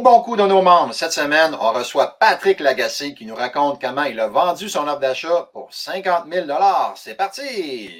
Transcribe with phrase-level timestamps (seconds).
[0.00, 3.82] Au bon coup de nos membres, cette semaine, on reçoit Patrick Lagacé qui nous raconte
[3.82, 6.46] comment il a vendu son offre d'achat pour 50 000
[6.96, 7.98] C'est parti!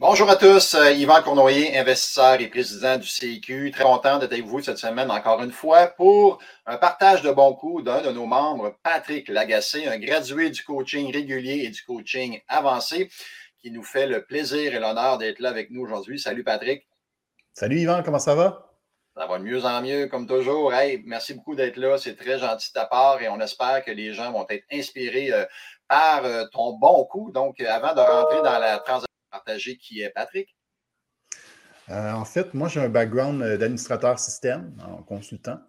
[0.00, 3.70] Bonjour à tous, euh, Yvan Cournoyer, investisseur et président du CIQ.
[3.70, 7.52] Très content d'être avec vous cette semaine encore une fois pour un partage de bons
[7.52, 12.40] coups d'un de nos membres, Patrick Lagacé, un gradué du coaching régulier et du coaching
[12.48, 13.10] avancé
[13.58, 16.18] qui nous fait le plaisir et l'honneur d'être là avec nous aujourd'hui.
[16.18, 16.88] Salut Patrick.
[17.52, 18.72] Salut Yvan, comment ça va?
[19.14, 20.72] Ça va de mieux en mieux, comme toujours.
[20.72, 21.98] Hey, merci beaucoup d'être là.
[21.98, 25.30] C'est très gentil de ta part et on espère que les gens vont être inspirés
[25.30, 25.44] euh,
[25.88, 27.30] par euh, ton bon coup.
[27.32, 30.56] Donc, avant de rentrer dans la transaction, partager qui est Patrick?
[31.90, 35.60] Euh, en fait, moi, j'ai un background euh, d'administrateur système en consultant.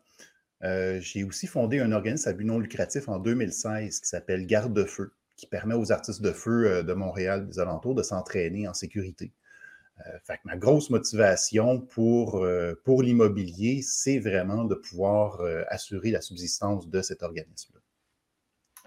[0.64, 5.14] Euh, j'ai aussi fondé un organisme à but non lucratif en 2016 qui s'appelle Garde-Feu,
[5.36, 9.34] qui permet aux artistes de feu de Montréal, des alentours, de s'entraîner en sécurité.
[10.46, 12.46] ma grosse motivation pour,
[12.84, 17.81] pour l'immobilier, c'est vraiment de pouvoir assurer la subsistance de cet organisme-là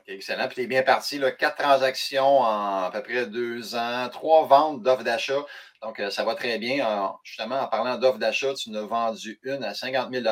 [0.06, 0.47] excellent.
[0.47, 1.20] Puis tu es bien parti.
[1.38, 5.44] Quatre transactions en à peu près deux ans, trois ventes d'offres d'achat.
[5.83, 7.12] Donc, euh, ça va très bien.
[7.22, 10.25] justement, en parlant d'offres d'achat, tu nous as vendu une à 50 000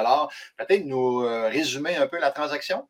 [0.56, 2.88] Peut-être nous euh, résumer un peu la transaction?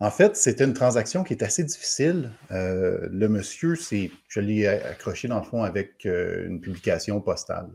[0.00, 2.30] En fait, c'était une transaction qui est assez difficile.
[2.50, 7.68] Euh, le monsieur, je l'ai accroché dans le fond avec une publication postale.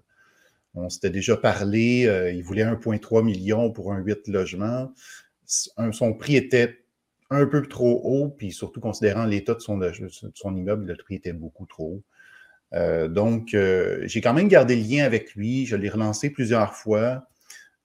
[0.73, 4.93] On s'était déjà parlé, il voulait 1,3 million pour un 8 logements.
[5.45, 6.86] son prix était
[7.29, 9.79] un peu trop haut, puis surtout considérant l'état de son,
[10.55, 12.03] immeuble, le prix était beaucoup trop haut.
[12.73, 15.65] Euh, donc, euh, j'ai quand même gardé le lien avec lui.
[15.65, 17.27] Je l'ai relancé plusieurs fois.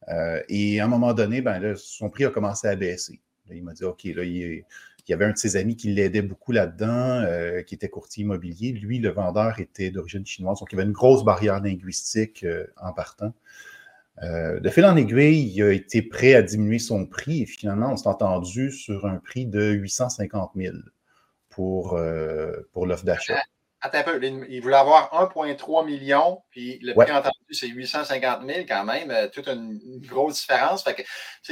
[0.08, 3.20] Euh, et à un moment donné, ben, son prix a commencé à baisser.
[3.50, 4.64] il m'a dit OK, il,
[5.08, 7.24] y avait un de ses amis qui l'aidait beaucoup là-dedans,
[7.66, 8.72] qui était courtier immobilier.
[8.72, 10.60] Lui, le vendeur était d'origine chinoise.
[10.60, 13.34] Donc, il y avait une grosse barrière linguistique en partant.
[14.22, 17.92] Euh, de fil en aiguille, il a été prêt à diminuer son prix et finalement,
[17.92, 20.74] on s'est entendu sur un prix de 850 000
[21.48, 23.42] pour, euh, pour l'offre d'achat.
[23.84, 28.60] Attends un peu, il voulait avoir 1,3 million, puis le prix entendu, c'est 850 000
[28.68, 30.84] quand même, euh, toute une, grosse différence.
[30.84, 31.02] Fait que,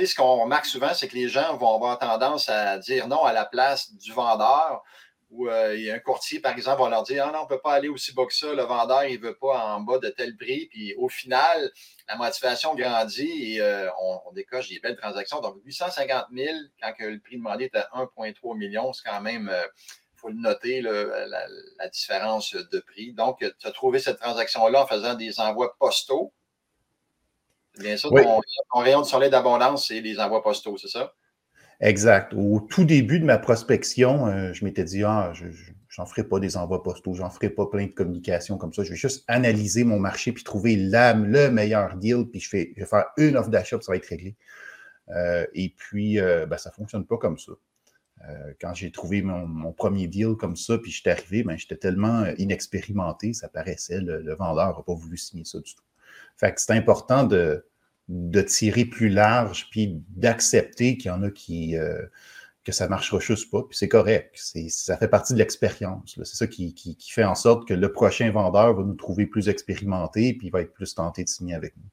[0.06, 3.32] ce qu'on remarque souvent, c'est que les gens vont avoir tendance à dire non à
[3.32, 4.84] la place du vendeur
[5.31, 7.43] où euh, il y a un courtier, par exemple, va leur dire Ah non, on
[7.45, 9.81] ne peut pas aller aussi bas que ça, le vendeur, il ne veut pas en
[9.81, 10.67] bas de tel prix.
[10.67, 11.71] Puis au final,
[12.09, 15.41] la motivation grandit et euh, on, décoche des belles transactions.
[15.41, 19.55] Donc 850 000, quand le prix demandé est à 1,3 million, c'est quand même, il
[19.55, 19.67] euh,
[20.17, 23.13] faut le noter, la, différence de prix.
[23.13, 26.33] Donc, tu as trouvé cette transaction-là en faisant des envois postaux.
[27.79, 31.15] Bien sûr, ton, rayon de soleil d'abondance, c'est les envois postaux, c'est ça?
[31.81, 32.35] Exact.
[32.35, 35.47] Au tout début de ma prospection, euh, je m'étais dit, ah, je
[35.99, 38.85] n'en ferai pas des envois postaux, j'en ferai pas plein de communications comme ça.
[38.85, 42.81] Je vais juste analyser mon marché puis trouver le meilleur deal, puis je, fais, je
[42.81, 44.37] vais faire une offre d'achat, puis ça va être réglé.
[45.09, 47.53] Euh, et puis, euh, ben, ça ne fonctionne pas comme ça.
[48.61, 53.33] quand j'ai trouvé mon, premier deal comme ça, puis j'étais arrivé, ben, j'étais tellement inexpérimenté,
[53.33, 55.85] ça paraissait, le, le vendeur n'a pas voulu signer ça du tout.
[56.37, 57.65] Fait que c'est important de,
[58.10, 62.03] de tirer plus large, puis d'accepter qu'il y en a qui euh,
[62.65, 64.37] que ça marchera juste pas, puis c'est correct.
[64.69, 66.19] Ça fait partie de l'expérience.
[66.25, 66.75] C'est ça qui,
[67.09, 70.75] fait en sorte que le prochain vendeur va nous trouver plus expérimenté, puis va être
[70.75, 71.88] plus tenté de signer avec nous.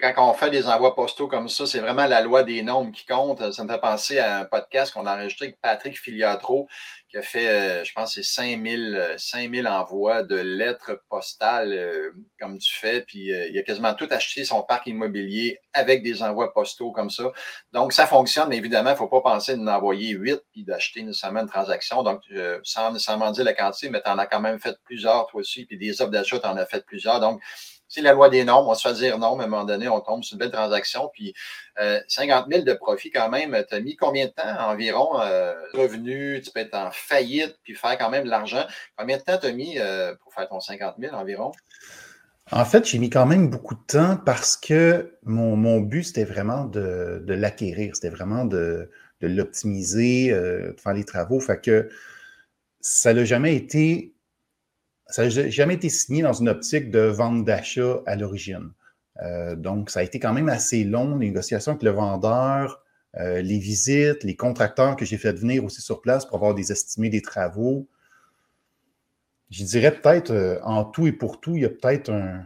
[0.00, 3.04] Quand on fait des envois postaux comme ça, c'est vraiment la loi des nombres qui
[3.06, 3.52] compte.
[3.52, 6.68] Ça me fait penser à un podcast qu'on a enregistré avec Patrick Filiatro,
[7.08, 12.58] qui a fait, euh, je pense, c'est 5000, 5000 envois de lettres postales euh, comme
[12.58, 13.02] tu fais.
[13.02, 17.10] Puis euh, il a quasiment tout acheté son parc immobilier avec des envois postaux comme
[17.10, 17.32] ça.
[17.72, 21.02] Donc, ça fonctionne, mais évidemment, il ne faut pas penser d'en envoyer huit puis d'acheter
[21.02, 22.02] nécessairement une transaction.
[22.02, 22.22] Donc,
[22.62, 25.66] sans nécessairement dire la quantité, mais tu en as quand même fait plusieurs, toi aussi,
[25.66, 27.20] puis des offres d'achat, tu en as fait plusieurs.
[27.20, 27.40] Donc,
[27.94, 28.70] c'est la loi des nombres.
[28.70, 30.50] On se faire dire non, mais à un moment donné, on tombe sur une belle
[30.50, 31.10] transaction.
[31.12, 31.32] Puis
[32.08, 33.56] 50 euh, 000 de profit quand même.
[33.68, 36.40] Tu as mis combien de temps environ euh, revenu?
[36.42, 38.64] Tu peux être en faillite puis faire quand même de l'argent.
[38.96, 41.52] Combien de temps tu as mis euh, pour faire ton 50 000 environ?
[42.50, 46.64] En fait, j'ai mis quand même beaucoup de temps parce que mon, but, c'était vraiment
[46.64, 47.94] de, l'acquérir.
[47.94, 48.90] C'était vraiment de,
[49.20, 51.40] de l'optimiser, de faire les travaux.
[51.40, 51.88] Fait que
[52.80, 54.13] ça n'a jamais été
[55.06, 58.70] ça n'a jamais été signé dans une optique de vente d'achat à l'origine.
[59.22, 62.82] Euh, donc, ça a été quand même assez long, les négociations avec le vendeur,
[63.16, 66.72] euh, les visites, les contracteurs que j'ai fait venir aussi sur place pour avoir des
[66.72, 67.86] estimés des travaux.
[69.50, 72.44] Je dirais peut-être, euh, en tout et pour tout, il y a peut-être un,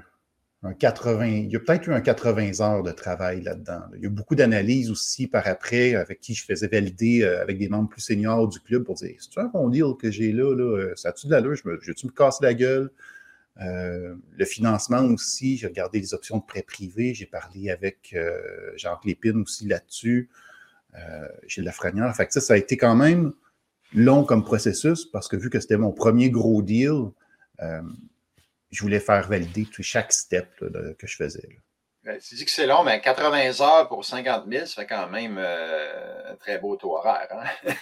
[0.65, 3.83] un 80, il y a peut-être eu un 80 heures de travail là-dedans.
[3.97, 7.59] Il y a beaucoup d'analyses aussi par après avec qui je faisais valider euh, avec
[7.59, 10.55] des membres plus seniors du club pour dire c'est-tu un bon deal que j'ai là,
[10.55, 10.95] là?
[10.97, 11.55] Ça a-tu de l'allure?
[11.55, 12.91] Je me, tu me casser la gueule?
[13.61, 18.39] Euh, le financement aussi, j'ai regardé les options de prêt privé, j'ai parlé avec euh,
[18.77, 20.29] Jean Lépine aussi là-dessus,
[20.95, 22.15] euh, Gilles Lafrenière.
[22.15, 23.33] Fait que ça, ça a été quand même
[23.95, 27.11] long comme processus parce que vu que c'était mon premier gros deal,
[27.61, 27.83] euh,
[28.71, 30.49] je voulais faire valider chaque step
[30.99, 31.49] que je faisais.
[32.05, 35.37] tu dis que c'est long, mais 80 heures pour 50 000, ça fait quand même
[35.39, 37.29] euh, un très beau taux horaire.
[37.31, 37.73] Hein?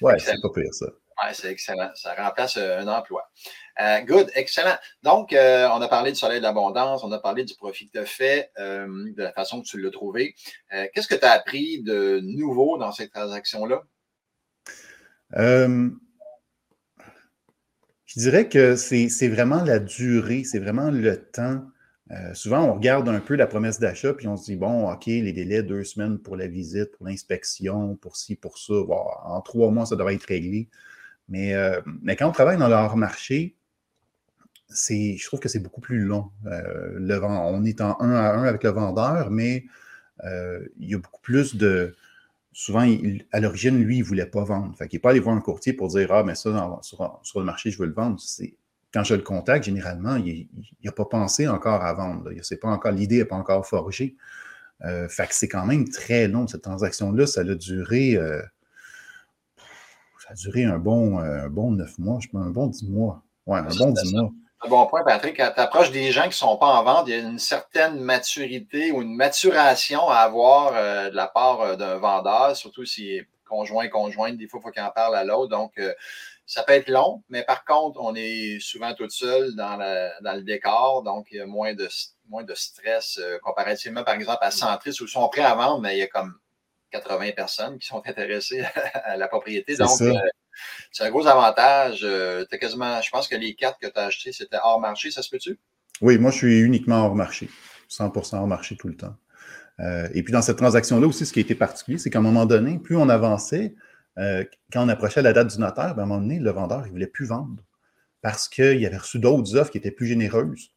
[0.00, 0.86] oui, c'est pas pire ça.
[1.22, 1.90] Oui, c'est excellent.
[1.94, 3.30] Ça remplace euh, un emploi.
[4.06, 4.76] good, excellent.
[5.02, 7.98] Donc, on a parlé du soleil de l'abondance, on a parlé du profit que tu
[7.98, 10.34] as fait, de la façon que tu l'as trouvé.
[10.70, 13.82] Qu'est-ce que tu as appris de nouveau dans cette transaction-là?
[18.14, 21.64] Je dirais que c'est vraiment la durée, c'est vraiment le temps.
[22.10, 25.06] Euh, souvent, on regarde un peu la promesse d'achat, puis on se dit, bon, OK,
[25.06, 29.70] les délais, deux semaines pour la visite, pour l'inspection, pour ci, pour ça, en trois
[29.70, 30.68] mois, ça devrait être réglé.
[31.30, 33.56] Mais, euh, mais quand on travaille dans leur marché,
[34.68, 36.30] je trouve que c'est beaucoup plus long.
[36.44, 39.64] Euh, on est en un à un avec le vendeur, mais
[40.22, 41.96] il y a beaucoup plus de,
[42.52, 42.86] souvent,
[43.32, 44.76] à l'origine, lui, il ne voulait pas vendre.
[44.76, 47.44] Fait qu'il n'est pas allé voir un courtier pour dire Ah, mais ça, sur, le
[47.44, 48.20] marché, je veux le vendre.
[48.92, 50.48] Quand je le contacte, généralement, il
[50.84, 52.30] n'a pas pensé encore à vendre.
[52.60, 54.16] pas encore, l'idée n'est pas encore forgée.
[54.84, 57.26] Euh, fait que c'est quand même très long, cette transaction-là.
[57.26, 58.16] Ça a duré.
[58.16, 58.42] Euh,
[60.18, 63.24] ça a duré un bon, un bon neuf mois, je pense, un bon dix mois.
[63.46, 64.30] Ouais, un bon dix mois
[64.64, 65.36] un bon point, Patrick.
[65.36, 67.38] Quand tu approches des gens qui ne sont pas en vente, il y a une
[67.38, 72.84] certaine maturité ou une maturation à avoir euh, de la part euh, d'un vendeur, surtout
[72.84, 74.36] s'il est conjoint, conjointe.
[74.36, 75.48] Des fois, il faut qu'il en parle à l'autre.
[75.48, 75.92] Donc, euh,
[76.46, 79.78] ça peut être long, mais par contre, on est souvent tout seul dans,
[80.20, 81.02] dans le décor.
[81.02, 81.88] Donc, il y a moins de,
[82.28, 85.96] moins de stress comparativement, par exemple, à Centris où ils sont prêts à vendre, mais
[85.96, 86.34] il y a comme
[86.90, 89.76] 80 personnes qui sont intéressées à la propriété.
[89.76, 89.98] Donc,
[90.90, 92.00] c'est un gros avantage.
[92.04, 95.22] Euh, quasiment, je pense que les cartes que tu as achetées, c'était hors marché, ça
[95.22, 95.58] se peut-tu?
[96.00, 97.48] Oui, moi, je suis uniquement hors marché.
[97.90, 99.14] 100% hors marché tout le temps.
[99.80, 102.22] Euh, et puis, dans cette transaction-là aussi, ce qui a été particulier, c'est qu'à un
[102.22, 103.74] moment donné, plus on avançait,
[104.18, 106.82] euh, quand on approchait la date du notaire, ben, à un moment donné, le vendeur,
[106.84, 107.62] il ne voulait plus vendre
[108.20, 110.70] parce qu'il avait reçu d'autres offres qui étaient plus généreuses.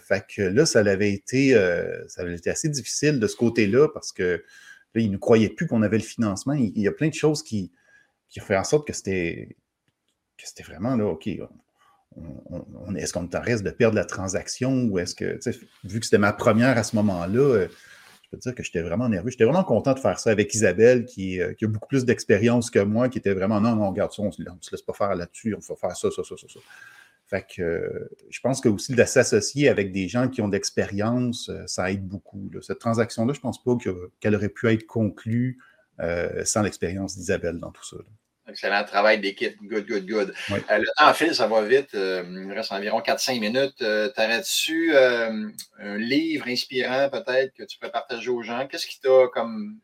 [0.00, 1.52] fait que là, ça avait, été,
[2.08, 4.42] ça avait été assez difficile de ce côté-là parce que
[4.94, 6.54] là, il ne croyait plus qu'on avait le financement.
[6.54, 7.70] il, y a plein de choses qui,
[8.30, 9.56] qui fait en sorte que c'était
[10.38, 11.28] que c'était vraiment là, OK,
[12.16, 15.38] on, est-ce qu'on est en de perdre la transaction ou est-ce que,
[15.84, 17.68] vu que c'était ma première à ce moment-là, euh,
[18.22, 19.30] je peux te dire que j'étais vraiment nerveux.
[19.30, 22.70] J'étais vraiment content de faire ça avec Isabelle, qui, euh, qui a beaucoup plus d'expérience
[22.70, 25.14] que moi, qui était vraiment non, non, regarde ça, on ne se laisse pas faire
[25.14, 26.60] là-dessus, on va faire ça, ça, ça, ça, ça.
[27.26, 31.48] Fait que euh, je pense que aussi de s'associer avec des gens qui ont d'expérience,
[31.66, 32.50] ça aide beaucoup.
[32.60, 33.76] Cette transaction-là, je ne pense pas
[34.18, 35.58] qu'elle aurait pu être conclue
[36.44, 37.98] sans l'expérience d'Isabelle dans tout ça.
[38.50, 39.56] Excellent travail d'équipe.
[39.62, 40.34] Good, good, good.
[40.50, 41.94] Euh, le temps file, ça va vite.
[41.94, 43.80] Euh, il reste environ 4-5 minutes.
[43.80, 48.66] Euh, T'aurais-tu un livre inspirant peut-être que tu peux partager aux gens?
[48.66, 49.78] Qu'est-ce qui t'a comme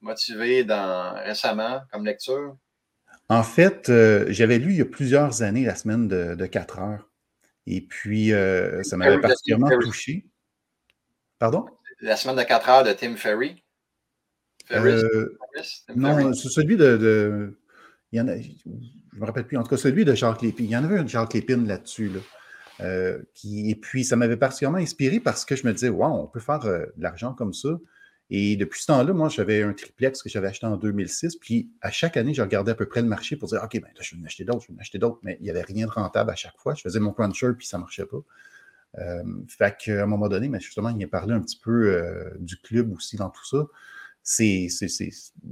[0.00, 2.56] motivé dans, récemment comme lecture?
[3.28, 3.86] En fait,
[4.30, 7.08] j'avais lu il y a plusieurs années la semaine de, 4 heures.
[7.66, 8.32] Et puis,
[8.82, 10.26] ça m'avait particulièrement touché.
[11.38, 11.66] Pardon?
[12.00, 13.62] La semaine de 4 heures de Tim Ferry.
[14.66, 15.02] Ferris?
[15.94, 17.56] non, c'est celui de
[18.12, 20.42] il y en a, je ne me rappelle plus, en tout cas celui de Jacques
[20.42, 20.66] Lépine.
[20.66, 22.10] Il y en avait un de Jacques Lépine là-dessus.
[22.80, 26.40] Euh, et puis, ça m'avait particulièrement inspiré parce que je me disais, wow, on peut
[26.40, 27.70] faire euh, de l'argent comme ça.
[28.30, 31.36] Et depuis ce temps-là, moi, j'avais un triplex que j'avais acheté en 2006.
[31.36, 33.88] Puis, à chaque année, je regardais à peu près le marché pour dire, OK, ben,
[34.00, 35.18] je vais en acheter d'autres, je vais en acheter d'autres.
[35.22, 36.74] Mais il n'y avait rien de rentable à chaque fois.
[36.74, 38.18] Je faisais mon cruncher, puis ça ne marchait pas.
[38.98, 42.04] Euh, fait qu'à un moment donné, justement, il m'a parlé un petit peu
[42.38, 43.66] du club aussi dans tout ça
[44.22, 44.68] c'est,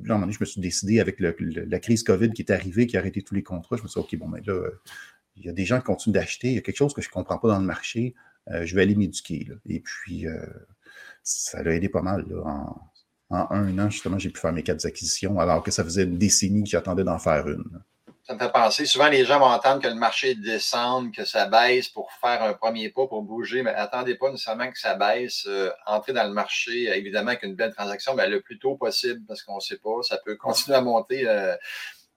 [0.04, 3.22] là, je me suis décidé avec la crise COVID qui est arrivée, qui a arrêté
[3.22, 3.76] tous les contrats.
[3.76, 4.70] Je me suis dit, OK, bon, mais là,
[5.36, 6.48] il y a des gens qui continuent d'acheter.
[6.48, 8.14] Il y a quelque chose que je ne comprends pas dans le marché.
[8.50, 9.48] Euh, je vais aller m'éduquer.
[9.66, 10.46] Et puis, euh,
[11.22, 12.24] ça a aidé pas mal.
[12.44, 12.90] En,
[13.30, 16.64] un an, justement, j'ai pu faire mes quatre acquisitions, alors que ça faisait une décennie
[16.64, 17.80] que j'attendais d'en faire une.
[18.30, 21.46] Ça me fait penser, souvent les gens vont entendre que le marché descende, que ça
[21.46, 25.46] baisse pour faire un premier pas, pour bouger, mais attendez pas nécessairement que ça baisse.
[25.48, 29.20] Euh, entrer dans le marché, évidemment, avec une belle transaction, mais le plus tôt possible,
[29.26, 31.28] parce qu'on ne sait pas, ça peut continuer à monter.
[31.28, 31.56] Euh,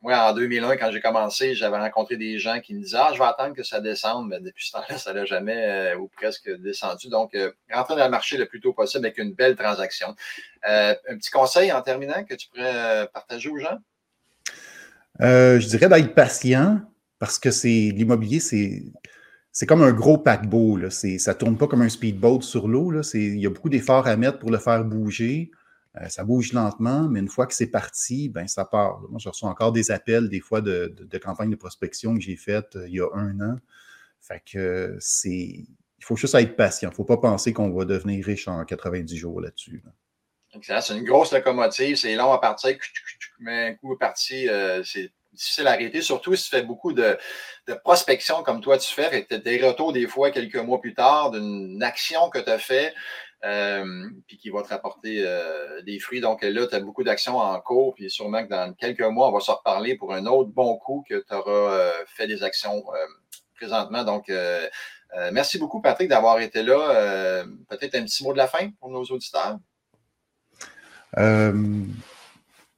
[0.03, 3.17] moi, en 2001, quand j'ai commencé, j'avais rencontré des gens qui me disaient Ah, je
[3.17, 4.27] vais attendre que ça descende.
[4.27, 7.09] Mais depuis ce temps-là, ça n'a jamais euh, ou presque descendu.
[7.09, 7.35] Donc,
[7.71, 10.15] rentrer dans le marché le plus tôt possible avec une belle transaction.
[10.61, 13.79] un petit conseil en terminant que tu pourrais partager aux gens?
[15.21, 16.81] Euh, je dirais d'être patient
[17.19, 18.83] parce que c'est l'immobilier, c'est
[19.51, 20.77] c'est comme un gros paquebot.
[20.77, 20.89] Là.
[20.89, 22.91] Ça ne tourne pas comme un speedboat sur l'eau.
[23.13, 25.51] Il y a beaucoup d'efforts à mettre pour le faire bouger.
[26.01, 29.01] Euh, ça bouge lentement, mais une fois que c'est parti, ben, ça part.
[29.11, 32.35] Moi, je reçois encore des appels, des fois, de, de, campagnes de prospection que j'ai
[32.35, 33.57] faites euh, il y a un an.
[34.19, 35.67] Fait que c'est.
[35.99, 36.89] Il faut juste être patient.
[36.89, 39.83] Il ne faut pas penser qu'on va devenir riche en 90 jours là-dessus.
[40.61, 42.77] C'est une grosse locomotive, c'est long à partir,
[43.39, 47.17] mais un coup parti, euh, c'est difficile à arrêter, surtout si tu fais beaucoup de,
[47.83, 49.25] prospection comme toi tu fais.
[49.25, 52.59] tu as des retours des fois quelques mois plus tard d'une action que tu as
[52.59, 52.93] fait,
[53.43, 56.21] euh, puis qui va te rapporter euh, des fruits.
[56.21, 59.31] Donc là, tu as beaucoup d'actions en cours, puis sûrement que dans quelques mois, on
[59.31, 62.83] va se reparler pour un autre bon coup que tu auras fait des actions
[63.55, 64.03] présentement.
[64.03, 64.31] Donc,
[65.31, 67.43] merci beaucoup, Patrick, d'avoir été là.
[67.69, 69.57] Peut-être un petit mot de la fin pour nos auditeurs?
[71.17, 71.83] Euh,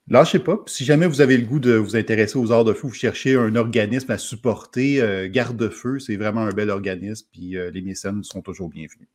[0.08, 0.58] lâchez pas.
[0.68, 3.36] Si jamais vous avez le goût de vous intéresser aux arts de feu, vous cherchez
[3.36, 8.24] un organisme à supporter, euh, Garde-Feu, c'est vraiment un bel organisme, puis euh, les mécènes
[8.24, 9.08] sont toujours bienvenus.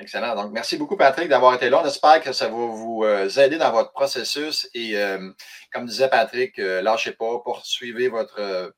[0.00, 0.36] Excellent.
[0.36, 1.80] Donc, merci beaucoup, Patrick, d'avoir été là.
[1.82, 3.04] On espère que ça va vous
[3.40, 4.70] aider dans votre processus.
[4.72, 4.94] Et
[5.72, 8.72] comme disait Patrick, lâchez pas, poursuivez votre,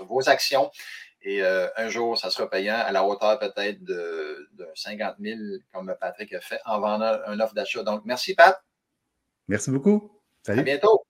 [0.00, 0.70] vos actions.
[1.22, 5.38] Et un jour, ça sera payant à la hauteur peut-être de, de 50 000,
[5.72, 7.82] comme Patrick a fait, en vendant un offre d'achat.
[7.82, 8.62] Donc, merci, Pat.
[9.48, 10.10] Merci beaucoup.
[10.44, 10.60] Salut.
[10.60, 11.07] À bientôt.